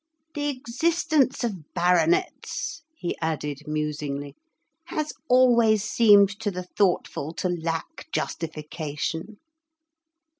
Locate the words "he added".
2.97-3.67